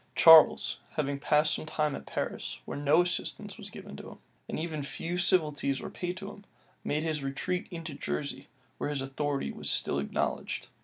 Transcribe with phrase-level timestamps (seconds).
[0.15, 4.17] Charles, having passed some time at Paris, where no assistance was given him,
[4.49, 6.43] and even few civilities were paid him,
[6.83, 8.47] made his retreat into Jersey,
[8.79, 10.69] where his authority was still acknowledged.